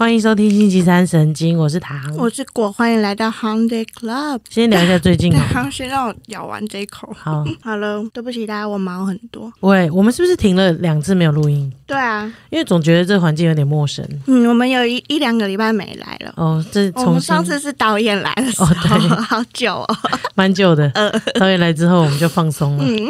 [0.00, 2.00] 欢迎收听星期三神经，我是唐。
[2.16, 4.40] 我是果，欢迎来到 Holiday Club。
[4.48, 5.30] 先聊一下最近
[5.70, 7.14] 先让我咬完这一口。
[7.14, 9.52] 好， 好了，对不起大家，我毛很多。
[9.60, 11.70] 喂，我们是不是停了两次没有录音？
[11.86, 14.02] 对啊，因为总觉得这个环境有点陌生。
[14.26, 16.32] 嗯，我们有一一两个礼拜没来了。
[16.36, 19.96] 哦，这我们上次是导演来的时候，哦对好久哦。
[20.34, 20.90] 蛮久的。
[21.38, 22.84] 导演来之后，我们就放松了。
[22.86, 23.06] 嗯，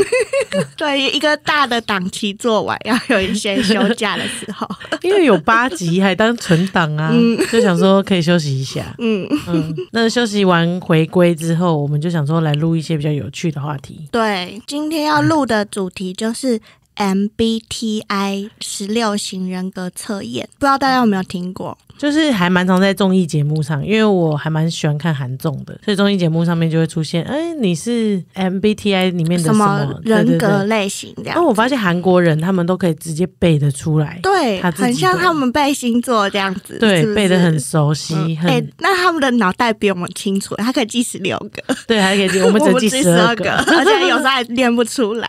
[0.77, 4.69] 对，一个大的档期做完，要有一些休假的时候。
[5.03, 7.13] 因为有八集还当存档啊，
[7.51, 8.95] 就想说可以休息一下。
[9.01, 14.09] 嗯，嗯，那休息完回归之后，我们就想说来录一些比较有趣的话题。
[14.13, 16.61] 对，今天要录的主题就是。
[16.97, 21.79] MBTI 十六型人格测验，不知道大家有没有听过？
[22.01, 31.45] 就是还蛮常在综艺节目上，因为我还蛮喜欢看韩综的，所以综艺节目上面就会出现，哎，你是 MBTI 里面的什什么么人格类型这样那？
[31.47, 45.29] 我发现韩国人他们都可以直接背得出来，对，很像他们背星座这样子，对是，是背得很熟悉，很、哎、那他们的脑袋比我们清楚，他可以记十六个， 对，还可以记，我们只记 记十二二个， 而且有时候还念不出来。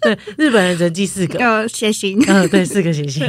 [0.00, 1.38] 对，日本人只记四个。
[1.38, 3.24] 呃，写信，嗯，对，四个写信。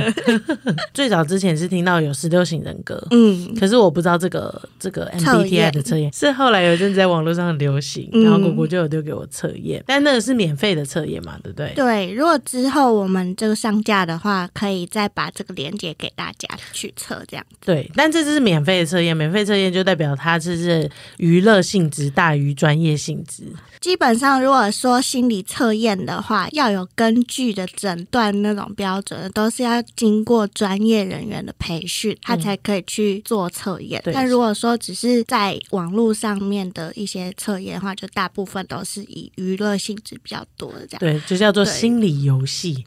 [0.94, 11.74] 最早之前是听到有十六型人格，嗯，可是我不知道这个这个 MBTI 的测验是后来有一阵子在网络上很流行，嗯然后果果就有丢给我测验，但那个是免费的测验嘛，对不对？
[11.76, 12.12] 对。
[12.14, 17.46] 如果之后我们这个上架的话，可以再把这个链接给大家去测，这样。
[17.64, 23.44] 对，但这只是免费的测验，免费测验就代表它这是娱乐性质大于专业性质。
[23.80, 34.02] 基本上，如果说心理测验的话，要有根据的诊断那种标准，都是要经过专业人员的培训，他才可以去做测验。
[34.14, 41.00] 但如果说只是在网络上面的一些测验的话，就大部分都是以娱乐性质比较多的这样。
[41.00, 42.86] 对，就叫做心理游戏。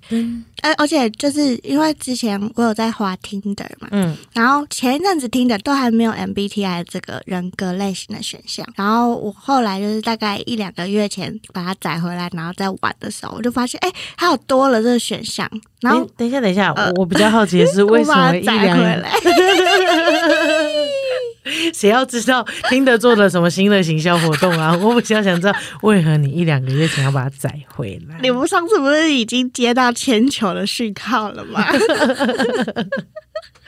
[0.63, 15.49] 而而且就是因为之前我有在滑 Tinder 嘛，嗯，然后前一阵子听的都还没有 MBTI 这个人格类型的选项，然后我后来就是大概一两个月前把它载回来，然后在玩的时候，我就发现哎，它有多了这个选项，
[15.81, 19.11] 然后诶等一下，等一下，我比较好奇的是，为什么一来，
[21.75, 24.77] 谁要知道听得做了什么新的行销活动啊？
[24.81, 25.53] 我比较想知道，
[25.83, 28.17] 为何你一两个月前要把它载回来？
[28.23, 31.65] 你们上次不是已经接到千球的讯号了吗？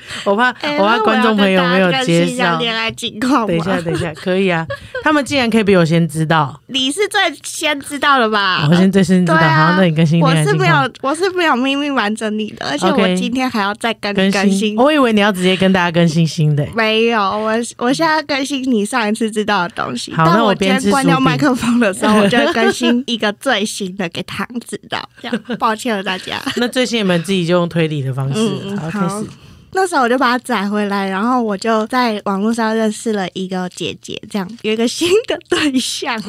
[0.25, 2.59] 我怕，哎我怕观众朋友没有接接上。
[2.59, 4.67] 恋爱情况等一下，等一下，可以啊！
[5.03, 8.67] 他们竟然可以比我先知道， 你是最先知道的吧？
[8.71, 9.39] 我先最先知道。
[9.39, 20.13] 对啊好，那你更新我是没有，我是没有秘密瞒着你的，而且我今天还要再更更更新我以为你要直接跟大家更新新的、 没有，我我现在更新你上一次知道的东西。
[20.15, 25.09] 好但我那我边吃今天关掉麦克风的时候，我就会更新一个最新的给唐知道。
[25.21, 26.41] 这样，抱歉了大家。
[26.57, 29.27] 那最新你们自己就用推理的方式，嗯好开始。
[29.75, 36.23] 那时候我就把它载回来，然后我就在网络上认识了一个姐姐，这样有一个新的对象。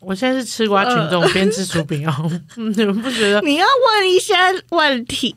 [0.00, 2.30] 我现在是吃瓜群众，边吃薯饼哦。
[2.56, 3.40] 嗯你们不觉得？
[3.42, 4.34] 你要问一些
[4.70, 5.34] 问题，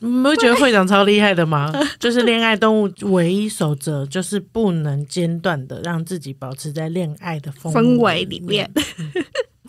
[0.00, 1.72] 你们不觉得会长超厉害的吗？
[1.98, 8.70] 就是恋爱动物唯一守则就是不能间断的让自己保持在恋爱的氛氛围里面。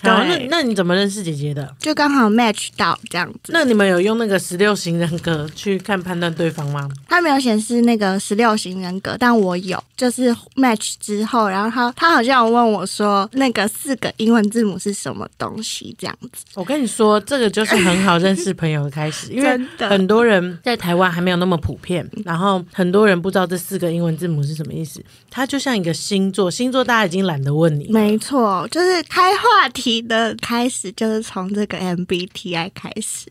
[0.05, 1.75] 好，那那你怎么认识姐姐的？
[1.79, 3.51] 就刚好 match 到这样子。
[3.53, 6.89] 那你们有用那个十六型人格去看判断对方吗？
[7.07, 16.43] 他没有显示那个十六型人格，但我有，就是 match 之后，然后他他好像有问我说，那个四个英文字母是什么东西，这样子。
[16.55, 25.03] 我跟你说，这个就是很好认识朋友的开始， 因为很多人在台湾还没有那么普遍，然后很多人不知道这四个英文字母是什么意思。
[25.29, 33.29] 它就像一个星座，星座大家已经懒得问你，没错，就是开话题的开始，就是从这个 MBTI 开始，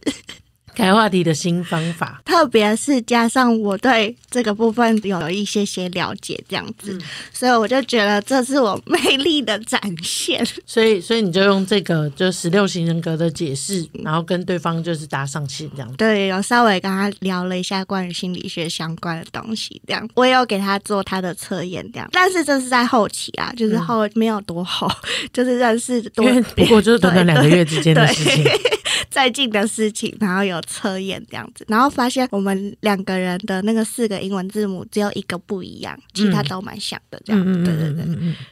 [0.75, 2.21] 开话题的新方法。
[2.25, 6.99] 特别是加上我对这个部分有一些些了解，这样子，
[7.33, 10.45] 所以我就觉得这是我魅力的展现。
[10.67, 15.97] 所以，所以你就用这个就十六型人格的解释，然后跟对方就是搭上线这样子。
[15.97, 22.09] 对，有稍微跟他聊了一下关于心理学相关的东西，这样我也有给他做他的测验，这样。
[22.13, 24.91] 但是这是在后期啊，就是后、没有多后，
[25.33, 26.27] 就是认识多
[26.57, 28.45] 不过就是短短两个月之间的事情，
[29.11, 37.65] 最近的事情，然后有测验这样子，然后发现我们两个人的那个四个英文字母只有一个不一样，其他都蛮像的，这样。
[37.65, 37.95] 对对。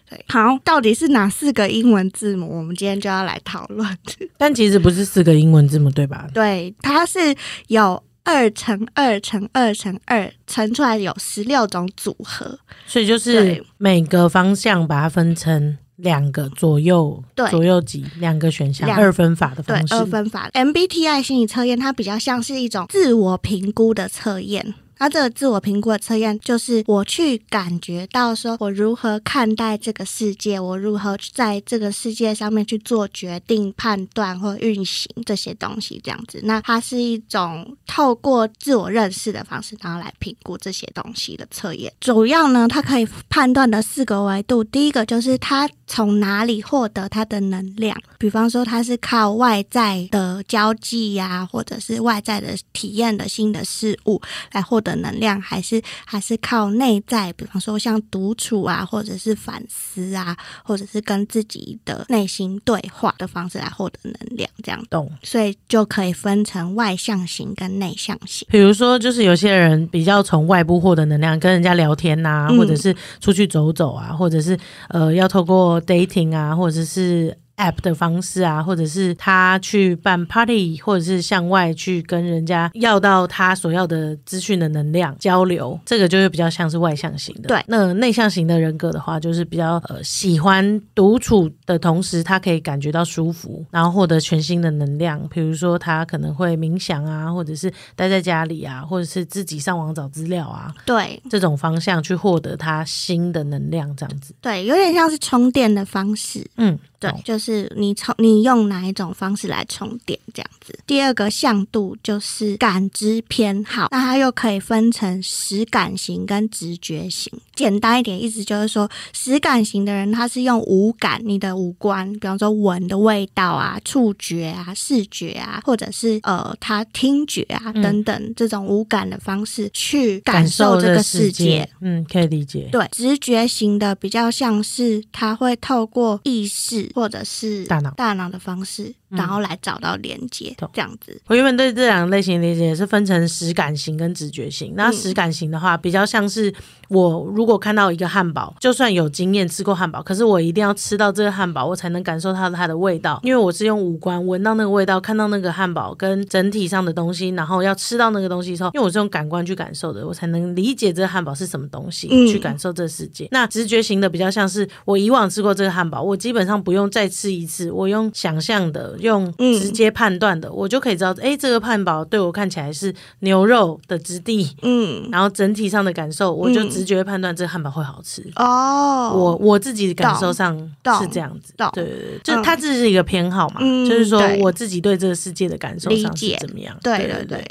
[0.09, 0.25] 对。
[0.29, 2.59] 好，到底是哪四个英文字母？
[2.59, 3.99] 我们今天就要来讨论。
[4.37, 6.27] 但其实不是四个英文字母对吧？
[6.35, 7.35] 对，它是
[7.69, 12.59] 有二乘二乘二乘二乘出来有十六种组合。
[12.87, 19.95] 所以就是每个方向把它分成两个左右对左右级两个选项，两二分法的对方式。
[19.95, 24.75] 二分法，MBTI 心理测验它比较像是一种自我评估的测验。
[25.03, 36.39] 它这个自我评估的测验，就是我去感觉到说我如何看待这个世界，我如何在这个世界上面去做决定、判断或运行这些东西，这样子。
[36.45, 41.93] 那它是一种透过自我认识的方式，然后来评估这些东西的测验。
[41.99, 54.23] 主要呢，它可以判断的四个维度，第一个就是它从哪里获得它的能量，比方说它是靠外在的交际呀、或者是外在的体验的新的事物
[54.53, 64.83] 来获得能量，还是还是靠内在，比方说像独处啊，或者是反思啊，或者是跟自己的内心对话的方式来获得能量，这样。
[64.91, 65.11] 懂。
[65.23, 68.47] 所以就可以分成外向型跟内向型。
[68.51, 74.59] 比如说，就是有些人比较从外部获得能量，跟人家聊天呐、嗯或者是出去走走啊，或者是
[74.89, 87.49] 呃要透过 dating 啊，或者是 app 的方式啊，或者是他去办 party，或者是向外去跟人家要到他所要的资讯的能量交流，这个就会比较像是外向型的。
[87.49, 95.27] 对那内向型的人格的话，就是比较呃喜欢独处的同时，他可以感觉到舒服，然后获得全新的能量。
[95.31, 104.35] 比如说，他可能会冥想啊，或者是待在家里啊，或者是自己上网找资料啊，对这种方向去获得他新的能量，这样子。
[104.41, 106.49] 对，有点像是充电的方式。
[106.57, 106.79] 嗯，
[107.11, 110.79] 对，就是你充你用哪一种方式来充电这样子。
[110.87, 117.33] 第二个向度就是感知偏好，那它又可以分成实感型跟直觉型。
[117.55, 132.69] 简单一点，意思就是说，实感型的人他是用五感，你的五官，比方说闻的味道啊、触觉啊、视觉啊，或者是呃他听觉啊嗯等等这种五感的方式去感受这这个世界。，嗯，可以理解。
[132.73, 141.21] 对，直觉型的比较像是他会透过意识或者是大脑大脑的方式，嗯然后来找到连接，懂这样子。
[141.27, 144.73] 我原本对这两个类型的理解是分成实感型跟直觉型。
[144.77, 146.53] 那嗯实感型的话，比较像是
[146.89, 163.29] 我如果看到一个汉堡，就算有经验吃过汉堡，可是我一定要吃到这个汉堡，我才能感受到它的味道，因为我是用五官闻到那个味道，看到那个汉堡跟整体上的东西，然后要吃到那个东西之后，因为我是用感官去感受的，我才能理解这个汉堡是什么东西，嗯去感受这世界。
[163.31, 178.23] 那直觉型的比较像是我以往吃过这个汉堡，我基本上不用再吃一次，我用想象的，用嗯直接判断的，我就可以知道，哎，这个汉堡对我看起来是牛肉的质地，嗯， 然后整体上的感受，我就嗯直觉判断这个汉堡会好吃。
[178.37, 180.57] 哦，我我自己的感受上
[181.01, 186.77] 是这样子，懂对对对，就它这是一个偏好嘛，嗯就是说我自己对这个世界的感受上是怎么样？
[186.83, 187.45] 对对对。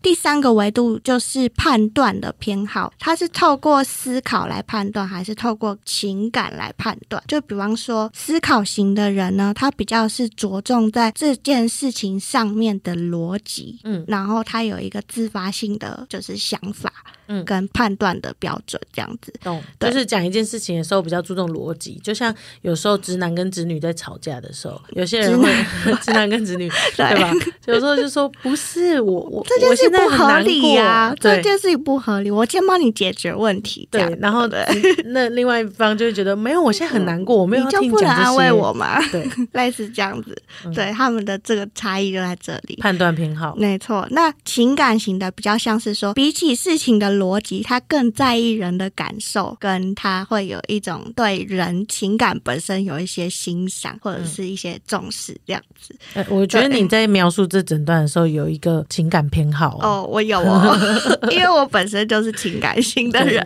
[0.00, 7.22] 第三个维度就是判断的偏好，它是透过思考来判断，还是透过情感来判断？
[7.26, 16.92] 就比方说，思考型的人呢，他比较是着重在这件事情上面的逻辑，嗯然后他有一个自发性的就是想法，
[17.26, 19.32] 嗯跟判断的标准这样子。
[19.42, 25.52] 懂，对就是讲一件事情的时候比较注重逻辑，就像有时候直男跟直女在吵架的时候，有些人会
[26.00, 27.32] 直男 跟直女对对吧？
[27.66, 33.88] 有时候就说不是我我这件事不合理呀、这件事情不合理，我先帮你解决问题。
[33.90, 34.64] 对，然后对
[35.06, 39.00] 那另外一方就会觉得没有，我现在很难过，我没有你就不能安慰我吗？
[39.10, 42.76] 对， 类似这样子，嗯对他们的这个差异就在这里。
[42.80, 55.94] 判断偏好，没错，那情感型的比较像是说，比起事情的逻辑，他更在意人的感受，跟他会有一种对人情感本身有一些欣赏或者是一些重视这样子。
[56.14, 60.76] 呃我觉得你在描述这整段的时候有一个情感偏好哦，哦，我有哦，
[61.30, 63.42] 因为我本身就是情感性的人。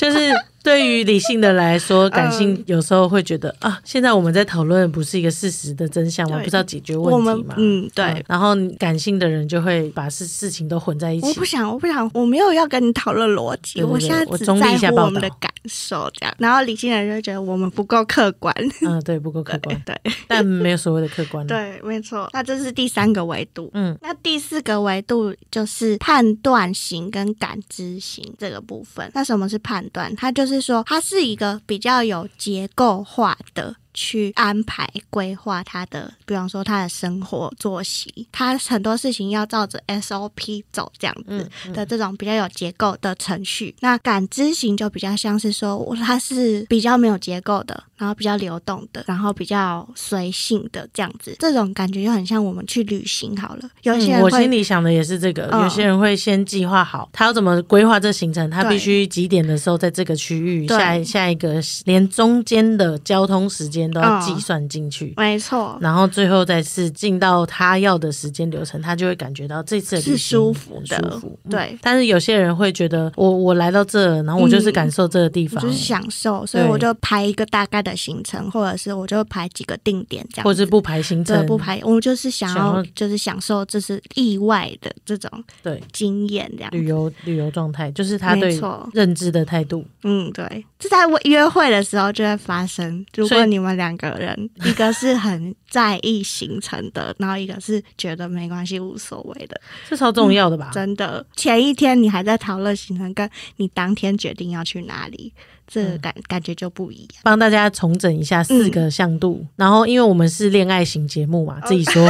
[0.00, 0.18] 就是
[0.62, 6.38] 对于理性的来说，感性嗯有时候会觉得啊，现在我们在讨论不是一个事实的真相吗？
[6.38, 7.54] 不知道解决问题吗？
[7.56, 8.04] 嗯，对。
[8.06, 11.44] 嗯然后感性的人就会把事事情都混在一起我不。
[11.44, 14.44] 想，我不想，我没有要跟你讨论逻辑，对对对我现在只
[14.80, 16.34] 在乎我们的感受这样。
[16.38, 22.28] 然后理性的人就觉得我们不够客观，嗯，对，不够客观，对 但没有所谓的客观。，对，没错。
[22.32, 23.70] 那这是第三个维度。
[23.74, 29.10] 嗯，那第四个维度就是判断型跟感知型这个部分。
[29.14, 30.14] 那什么是判断？
[30.16, 33.74] 它就是说，它是一个比较有结构化的。
[33.94, 43.74] 去安排规划他的，比方说他的生活作息，他很多事情要照着 SOP 走这样子的这种比较有结构的程序。
[43.80, 51.36] 那感知型就比较像是说，他是比较没有结构的，然后比较流动的，然后比较随性的这样子。
[51.38, 65.14] 这种感觉就很像我们去旅行好了，有些嗯我心里想的也是这个，嗯有些人会先计划好他要怎么规划这行程，他必须几点的时候在这个区域，下一下一个连中间的交通时间间都要嗯计算进去。
[65.16, 71.38] 没错，然后最后再是进到他要的时间流程，他就会感觉到这次是舒服的舒服。
[71.44, 85.30] 嗯对但是有些人会觉得，我我来到这，然后我就是感受这个地方，我就是享受，所以我就排一个大概的行程，或者是我就排几个定点这样，或者是不排行对程，不排，我就是想想要要就是享受这是意外的这种
[85.62, 86.70] 对经验这样。
[86.72, 89.84] 旅游旅游状态，就是他对没错认知的态度。
[90.02, 93.04] 嗯，对，这在约会的时候就会发生。
[93.14, 100.70] 如果你们两个人， 一个是很在意行程的，然后一个是觉得没关系、无所谓的，这超重要的吧？
[100.72, 105.32] 真的，前一天你还在讨论行程，跟你当天决定要去哪里，
[105.66, 107.08] 这感、感觉就不一样。
[107.22, 112.02] 帮大家重整一下四个向度，然后因为我们是恋爱型节目嘛，自己说，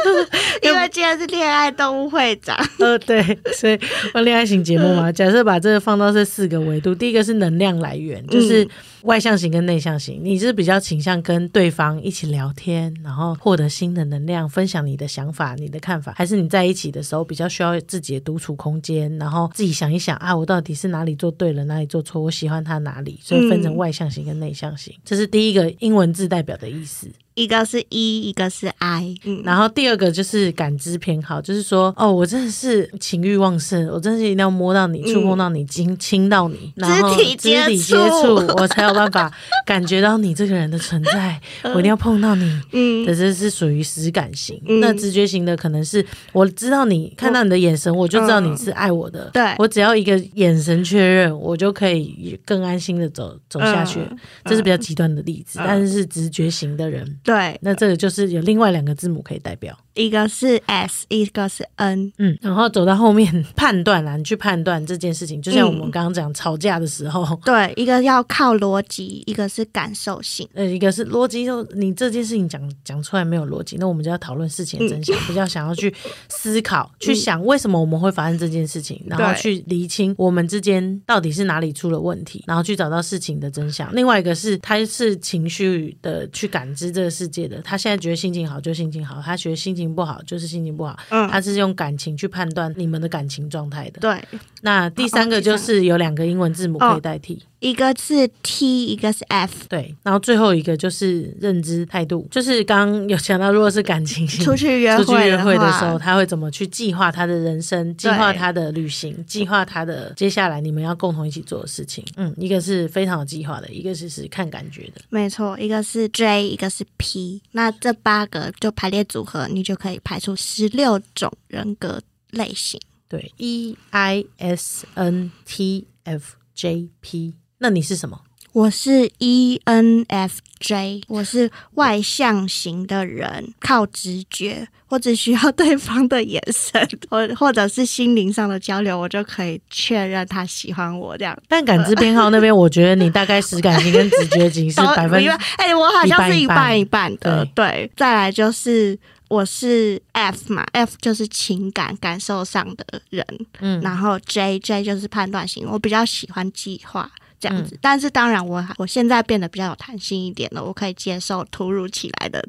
[0.62, 3.22] 因为今天是恋爱动物会长，呃， 对，
[3.54, 3.78] 所以
[4.14, 8.66] 呃恋爱型节目嘛，假设把这个放到这四个维度，第一个是能量来源，就是
[9.02, 27.08] 外向型跟内向型，你是比较倾向跟对方一起聊天，然后获得新的能量，分享你的想法、你的看法，还是你在一起的时候比较需要自己的独处空间，然后自己想一想啊，我到底是哪里做对了，哪里做错，我喜欢他哪里，所以分成外向型跟内向型，这是第一个英文字代表的意思。
[27.40, 39.32] 一个是 E，一个是 I，嗯，然后第二个就是感知偏好，就是说，哦，我真的是情欲旺盛，我真的是一定要摸到你、触碰到你、亲亲到你，然后肢体接接触触，我才有办法
[39.64, 41.40] 感觉到你这个人的存在，
[41.74, 42.60] 我一定要碰到你。
[42.72, 43.06] 嗯。
[43.06, 44.80] 这这是属于实感型，嗯。
[44.80, 49.30] 那直觉型的可能是我知道你看到你的眼神，我就知道你是爱我的。
[49.32, 49.54] 对。
[49.58, 54.00] 我只要一个眼神确认，我就可以更安心的走走下去。
[54.00, 54.18] 嗯。
[54.44, 55.64] 这是比较极端的例子，嗯。
[55.66, 59.78] 但是是直觉型的人，对，那这个就是有另外两个字母可以代表。
[59.94, 70.48] 一个是 S，一个是 N，嗯，然后走到后面 判断啦，你去判断这件事情，就像我们嗯刚刚讲吵架的时候，对，一个要靠逻辑，一个是感受性。
[70.54, 75.04] 呃，一个是逻辑，就你这件事情讲讲出来没有逻辑，那我们就要讨论事情的真嗯。
[75.04, 75.92] 相，比较想要去
[76.28, 83.94] 思考、去想为什么我们会发生这件事情，然后去厘清我们之间到底是哪里出了问题，然后去找到事情的真相。
[83.94, 94.00] 另外一个是他是情绪的去感知这个世界的，他现在觉得心情好就心情好，他觉得心情不好就是心情不好，嗯，他是用感情去判断你们的感情状态的。
[94.00, 94.22] 对，
[94.62, 99.66] 那第三个就是有两个英文字母可以代替，一个是 T，一个是 F。
[99.68, 112.04] 对，然后最后一个就是认知态度，就是刚刚有讲到，如果是感情型出去约出去会约会的时候，他会怎么去计划他的人生，计划他的旅行，计划他的接下来你们要共同一起做的事情。
[112.16, 115.02] 嗯，一个是非常有计划的，一个是是看感觉的。
[115.10, 117.42] 没错，一个是 J，一个是 P。
[117.52, 122.00] 那这八个就排列组合，你就可以排出十六种人格
[122.30, 122.80] 类型。
[123.08, 128.18] 对，E I S N T F J P，那你是什么？
[128.52, 141.38] 我是 E ENFJ，我是外向型的人，靠直觉，我只需要对方的眼神， 或或者是心灵上的交流，我就可以确认他喜欢我这样。
[141.48, 147.92] 但感知偏好那边，我觉得你大概实感型跟直觉型是 百分一半哎、我好像是一一半半一半的，对对。
[147.94, 148.98] 再来就是
[149.28, 153.24] 我是 F 嘛，F 就是情感感受上的人，
[153.60, 157.08] 嗯然后 J J 就是判断型，我比较喜欢计划。
[157.40, 162.46] 这样嗯子，但是当然我我现在变得比较有弹性一点了，我可以接受突如其来的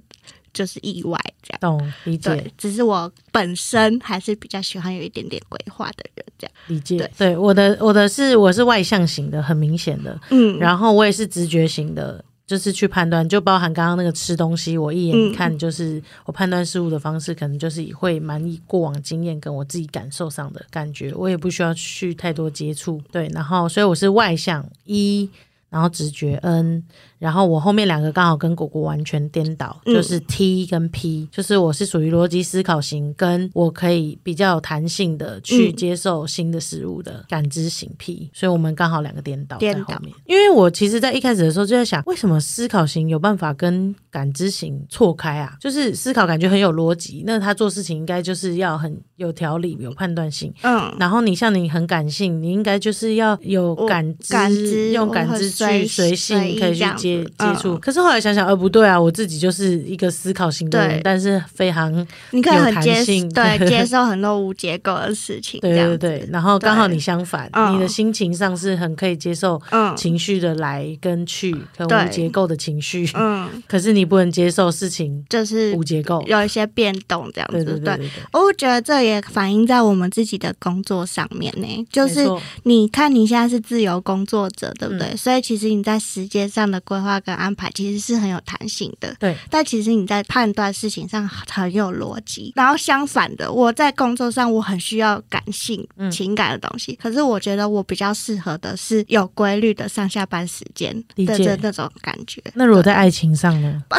[0.54, 1.60] 就是意外这样。
[1.62, 6.54] 懂理解对，只是我本身还是比较喜欢有一点点规划的人这样。
[6.68, 7.12] 理解对。
[7.18, 10.20] 对，我的我的是我是外向型的，很明显的。
[10.30, 25.30] 嗯，然后我也是直觉型的，就是去判断，就包含刚刚那个吃东西，我一眼嗯看就是我判断事物的方式，可能就是以会蛮以过往经验跟我自己感受上的感觉，我也不需要去太多接触，对，然后所以我是外向一。
[25.72, 26.84] 然后直觉 N，
[27.18, 40.14] 然后我后面两个刚好跟果果完全颠倒，嗯就是 T 跟 P，就是我是属于逻辑思考型，跟我可以比较有弹性的去嗯接受新的事物的感知型 P，所以我们刚好两个颠倒在颠倒后面。
[40.26, 45.56] 因为我其实，在一开始的时候就在想，为什么思考型有办法跟感知型错开啊？
[45.62, 50.54] 就是思考感觉很有逻辑，那他做事情应该就是要很有条理、有判断性。
[50.64, 57.76] 嗯，然后你像你很感性，你应该就是要有感知，感知用感知去随随性可以去接接触。
[57.76, 61.92] 嗯可是后来想想，呃，不对啊，我自己就是一个思考型的人，但是非常
[62.32, 66.30] 你可以很接弹性对 接受很多无结构的事情，对对对。
[66.32, 73.10] 然后刚好你相反，嗯你的心情上是很可以接受嗯情绪的来跟去，跟对无结构的情绪。
[73.16, 76.22] 嗯， 可是你不能接受事情就是无结构。
[76.28, 82.28] 有一些变动这样子，对对对我觉得这也反映在我们自己的工作上面呢，就是
[82.64, 85.08] 你看你现在是自由工作者，对不对？
[85.08, 89.14] 嗯所以其其实你在时间上的规划跟安排其实是很有弹性的。
[89.20, 92.54] 对，但其实你在判断事情上很有逻辑。
[92.56, 102.42] 然后相反的，我在工作上我很需要感性、嗯情感的东西，可是我觉得我比较适合的是有规律的上下班时间的这那种感觉。
[102.56, 103.84] 那如果在爱情上呢？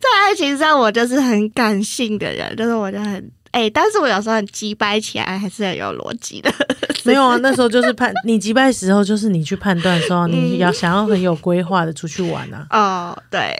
[0.00, 6.52] 在爱情上，我就是很感性的人，就是我就很哎、但是我有时候很鸡掰起来，还是很有逻辑的。
[7.04, 12.66] 没有啊，那时候就是判你击败的时候，就是你去判断说你要想要很有规划的出去玩啊。
[12.70, 13.56] 哦，对，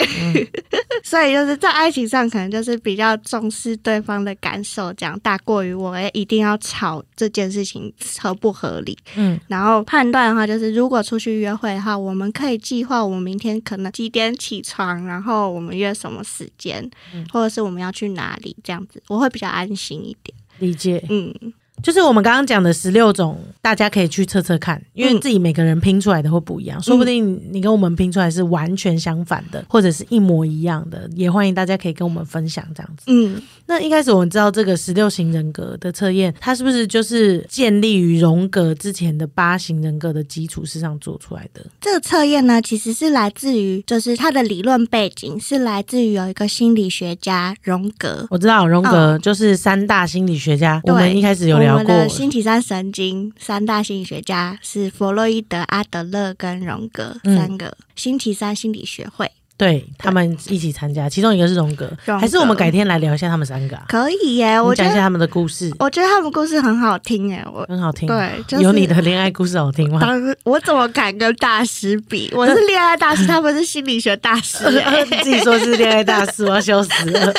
[1.03, 7.91] 所以就是在爱情上，可能就是比较重视对方的感受，这样大过于我哎一定要吵这件事情
[8.21, 8.99] 合不合理。
[9.17, 16.87] 嗯，然后判断的话，就是如果出去约会的话，我们可以计划我们明天可能几点起床，然后我们约什么时间，
[17.33, 20.37] 或者是我们要去哪里，这样子我会比较安心一点。
[20.59, 21.03] 理解。
[21.09, 33.05] 嗯，就是我们刚刚讲的十六种，大家可以去测测看，因为嗯自己每个人拼出来的会不一样，说不定你跟我们拼出来是完全相反的，或者是一模一样的，也欢迎大家可以跟我们分享这样子。
[33.07, 41.65] 嗯，那一开始我们知道这个十六型人格的测验，它是不是就是建立于荣格之前的八型人格的基础之上做出来的？
[41.81, 48.27] 这个测验呢，其实是来自于，就是它的理论背景是来自于有一个心理学家荣格。
[48.31, 57.77] 我知道荣格就是三大心理学家，我们一开始有聊们的星期三神经三大心理学家是弗洛伊德、阿德勒跟荣格嗯三个。
[57.95, 63.83] 星期三心理学会对他们一起参加，其中一个是荣格，还是我们改天来聊一下他们三个啊？
[63.89, 68.07] 可以耶，我讲一下他们的故事，我觉得他们故事很好听哎，我很好听。
[68.07, 69.99] 对，就是有你的恋爱故事好听吗？
[70.01, 72.31] 当时我怎么敢跟大师比？
[72.37, 75.05] 我是恋爱大师，他们是心理学大师哎。
[75.23, 77.33] 自己说是恋爱大师，我要笑死了。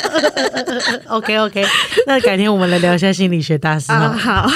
[1.07, 1.65] OK OK，
[2.05, 4.11] 那改天我们来聊一下心理学大师啊。
[4.11, 4.49] 好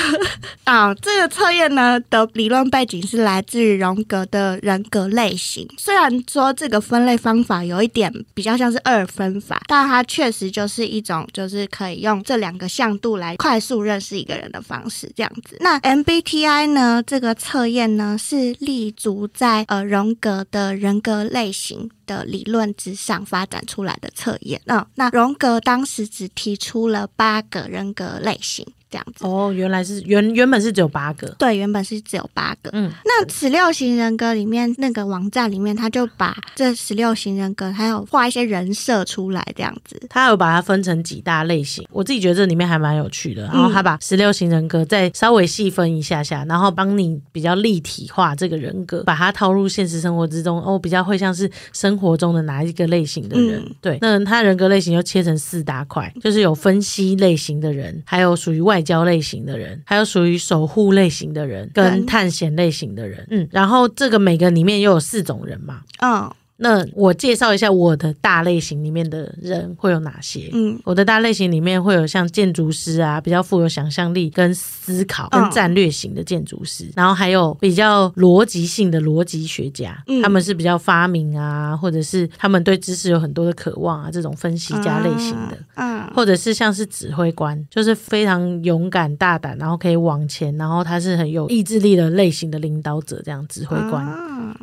[0.66, 5.66] 啊，这个测验呢的理论背景是来自于荣格的人格类型。
[5.78, 15.58] 虽然说这个分类方法啊有一点比较像是二分法，但它确实就是一种就是可以用这两个向度来快速认识一个人的方式，这样子。
[15.60, 21.90] 那 MBTI 呢这个测验呢是立足在呃荣格的人格类型。
[22.06, 29.26] 的理论之上发展出来的测验，嗯，那荣格当时只提出了八个人格类型，这样子。
[29.26, 32.70] 哦，原来是原原本是只有八个，对，原本是只有八个。
[32.74, 40.00] 嗯，那十六型人格里面那个网站里面，他就把这十六型人格，还有画一些人设出来，这样子。
[40.08, 43.46] 他有把它分成几大类型，我自己觉得这里面还蛮有趣的。
[43.46, 50.62] 然后他把十六型人格再稍微细分一下下，然后帮你比较立体化这个人格，把它套入现实生活之中。
[50.64, 53.60] 哦，比较会像是生活中的哪一个类型的人？
[53.60, 63.26] 嗯对，那他人格类型又切成四大块，就是有分析类型的人，还有属于外交类型的人，还有属于守护类型的人，跟跟探险类型的人。
[63.32, 65.82] 嗯，然后这个每个里面又有四种人嘛。
[66.02, 70.50] 嗯那我介绍一下我的大类型里面的人会有哪些。
[70.54, 85.58] 嗯我的大类型里面会有像建筑师啊，比较富有想象力跟思考跟嗯战略型的建筑师，然后还有比较逻辑性的逻辑学家，嗯他们是比较发明啊，或者是他们对知识有很多的渴望啊，这种分析家类型的。
[85.76, 94.06] 嗯或者是像是指挥官，就是非常勇敢大胆，然后可以往前，然后他是很有意志力的类型的领导者，这样指挥官。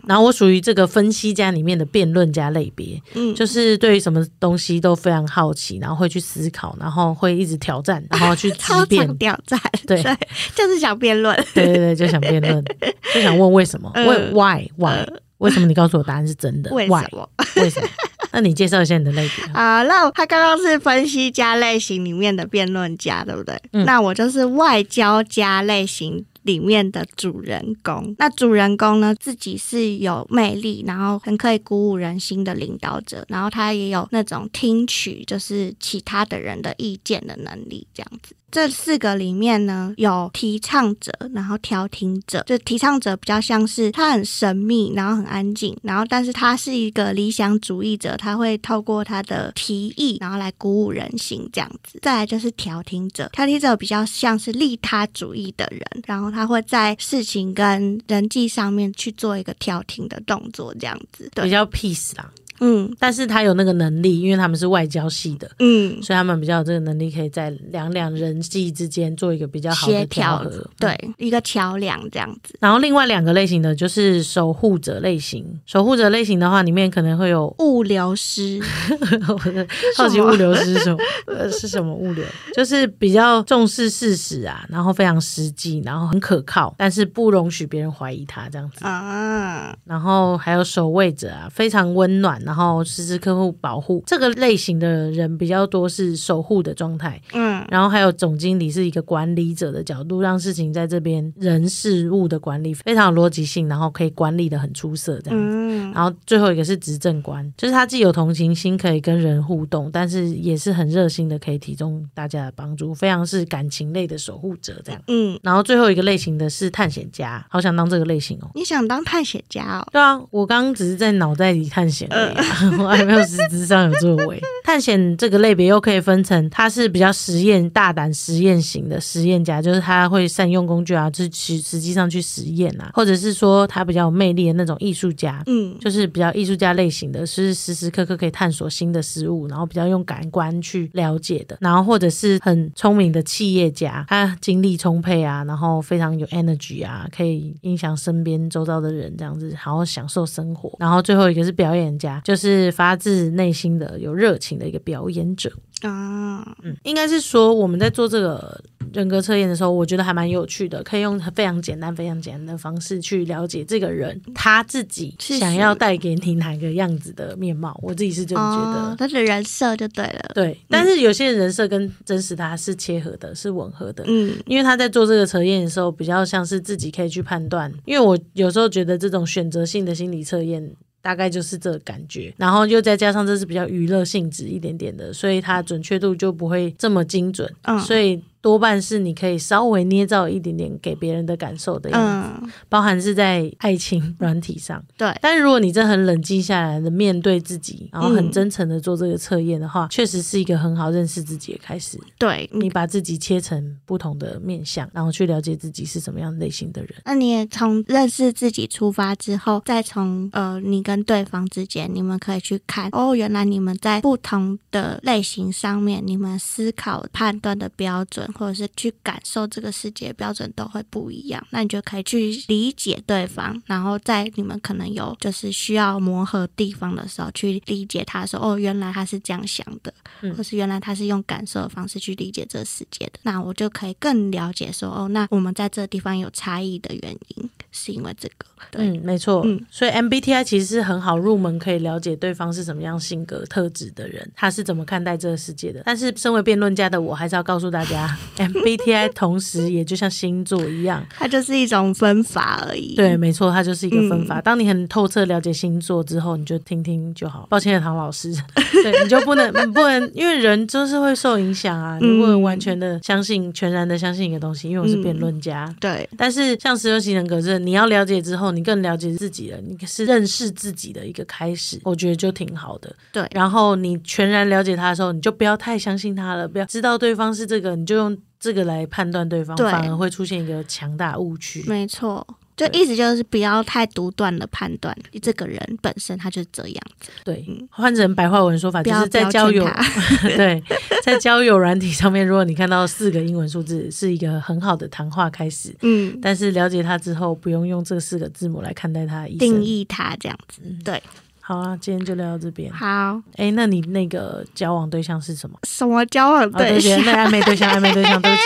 [0.03, 9.19] 嗯然后我属于这个分析家里面的辩论家类别，嗯就是对于什么东西都非常好奇，然后会去思考，然后会一直挑战， 然后去超常。
[9.19, 10.03] 挑战，对
[10.55, 11.35] 就是想辩论。
[11.55, 12.65] 对对对，就想辩论，
[13.15, 13.91] 就想问为什么？
[13.95, 15.07] 嗯问 why why？
[15.39, 16.71] 为什么你告诉我答案是真的？
[16.73, 17.29] 为什么？
[17.57, 17.89] 为什么？
[18.33, 19.45] 那你介绍一下你的类别。
[19.53, 23.61] 啊、那他刚刚是分析家类型里面的辩论家，对不对？
[23.73, 26.25] 嗯那我就是外交家类型。
[26.43, 38.35] 里面的主人公，那主人公呢自己是有魅力，然后很可以鼓舞人心的领导者，然后他也有那种听取就是其他的人的意见的能力，这样子。
[38.51, 42.43] 这四个里面呢，有提倡者，然后调停者。
[42.47, 51.99] 就提倡者比较像是他很神秘，然后很安静，然后但是他是一个理想主义者，他会透过他的提议，然后来鼓舞人心这样子。
[52.03, 61.31] 再来就是调停者，调停者比较像是利他主义的人，然后他会在事情跟人际上面去做一个调停的动作，这样子。
[61.35, 70.71] 对比，较 peace 啦，嗯但是他有那个能力，因为他们是外交系的，嗯，所以他们比较有这个能力，可以在两两人际之间做一个比较好的调调和。
[70.79, 72.55] 对，一个桥梁这样子。
[72.61, 78.61] 然后另外两个类型的就是守护者类型，守护者类型的话，里面可能会有物流师，
[79.97, 80.99] 好奇物流是什么？
[81.27, 82.25] 呃， 是什么物流？
[82.55, 88.85] 就是比较重视事实啊，然后非常实际，然后很可靠，但是不容许别人怀疑他这样子。
[88.85, 94.03] 啊，然后还有守卫者啊，非常温暖，然后时时刻刻保护。
[94.05, 97.23] 这个类型的人比较多是守护的状态。
[97.33, 105.47] 嗯然后还有总经理是一个管理者的角度，让事情在这边人事物的管理非常有逻辑性，然后可以管理的很出色这样子。
[105.47, 115.01] 嗯然后最后一个是执政官，就是他既有同情心，可以跟人互动，但是也是很热心的，可以提供大家的帮助，非常是感情类的守护者这样。
[115.07, 118.51] 嗯，然后最后一个类型的是探险家，好想当这个类型哦。
[118.55, 119.87] 你想当探险家哦？
[119.93, 122.40] 对啊，我刚刚只是在脑袋里探险而已、啊，
[122.79, 124.41] 我还没有实质上有作为。
[124.71, 135.43] 探险这个类别又可以分成，他是比较实验、大胆实验型的实验家，就是他会善用工具啊，就是实实际上去实验啊，或者是说他比较有魅力的那种艺术家。
[135.49, 150.73] 嗯就是比较艺术家类型的，是时时刻刻可以探索新的事物，然后比较用感官去了解的，然后或者是很聪明的企业家，他精力充沛啊，然后非常有 energy 啊，可以影响身边周遭的人，这样子，好好享受生活。
[150.79, 155.51] 然后最后一个是表演家，就是发自内心的有热情的一个表演者。
[155.81, 167.75] 啊，嗯，应该是说我们在做这个人格测验的时候，我觉得还蛮有趣的，可以用非常简单、非常简单的方式去了解这个人他自己想要带给你哪个样子的面貌。
[167.83, 168.91] 我自己是这么觉得。
[168.91, 170.33] 哦，他的人设就对了。
[170.35, 174.05] 对，但是有些人设跟真实他是切合的，是吻合的。
[174.07, 177.73] 嗯因为他在做这个测验的时候，比较像是自己可以去判断。
[177.87, 180.71] 因为我有时候觉得这种选择性的心理测验。
[181.03, 187.51] 大概就是这个感觉，然后又再加上这是比较娱乐性质一点点的，所以它准确度就不会这么精准。
[187.63, 194.83] 嗯所以多半是你可以稍微捏造一点点给别人的感受的样子，嗯，包含是在爱情软体上。
[194.97, 201.99] 对，但是如果你真的很冷静下来的面对自己，然后很嗯真诚的做这个测验的话，确实是一个很好认识自己的开始。
[202.19, 206.91] 对，你你把自己切成不同的面相，然后去了解自己是什么样类型的人。
[207.05, 221.45] 那你也从认识自己出发之后，再从呃你跟对方之间，你们可以去看哦，原来你们在不同的类型上面，你们思考判断的标准，或者是去感受这个世界的标准都会不一样。
[221.51, 233.13] 那你就可以去理解对方，然后在你们可能有就是需要磨合地方的时候，去理解他说哦，原来他是这样想的，嗯或是原来他是用感受的方式去理解这个世界的。
[233.23, 238.47] 那我就可以更了解说哦，那我们在这个地方有差异的原因是因为这个。
[238.71, 239.43] 对，嗯，没错。
[239.45, 245.83] 嗯所以 MBTI 其实是很好入门，可以了解对方是什么样性格特质的人，他是怎么看待这个世界的。
[245.85, 252.95] 但是身为辩论家的我，还是要告诉大家， MBTI 同时也就像星座一样，它就是一种分法而已。
[252.95, 254.41] 对，没错，它就是一个分嗯法。
[254.41, 257.47] 当你很透彻了解星座之后，你就听听就好。
[257.49, 258.33] 抱歉，唐老师，
[258.83, 264.69] 对，你就不能不能，因为人就是会受影响啊，你不能完全的相信、全然的相信一个东西。
[264.69, 272.95] 因为我是辩论家，对，但是像十六型人格是，你要了解之后，你更了解自己了，你是认识自己的一个开始，我觉得就挺好的。
[273.13, 281.65] 对然后你全然了解他的时候，你就不要太相信他了，不要知道对方是这个，你就用这个来判断对方，对反而会出现一个强大误区。
[281.67, 282.27] 没错。
[282.61, 289.67] 就意思就是不要太独断的判断这个人本身他就是这样子，对，换成白话文说法，就是在交友。
[290.37, 290.63] 对，
[291.03, 295.75] 在交友软体上面，如果你看到四个英文数字，是一个很好的谈话开始。
[295.81, 299.31] 嗯，但是了解他之后，不用用这四个字母来看待他的。
[299.39, 300.61] 定义他这样子。
[300.85, 301.03] 对，
[301.51, 302.73] 好啊，今天就聊到这边。
[302.73, 305.59] 好，哎，那你那个交往对象是什么？
[305.67, 306.97] 什么交往哦，对象？
[307.05, 308.43] 那暧昧对象，暧昧对象，对不起。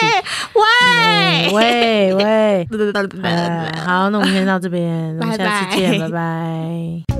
[1.52, 2.66] 喂喂喂，
[3.84, 7.13] 好，那我们先到这边，我们下次拜见，拜拜。